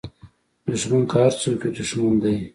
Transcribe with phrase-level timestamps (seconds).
[0.65, 2.35] دوښمن که هر څوک وي دوښمن دی